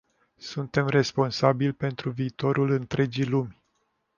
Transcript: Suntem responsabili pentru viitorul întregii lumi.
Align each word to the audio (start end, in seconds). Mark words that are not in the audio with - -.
Suntem 0.37 0.87
responsabili 0.87 1.71
pentru 1.73 2.09
viitorul 2.09 2.69
întregii 2.71 3.25
lumi. 3.25 3.63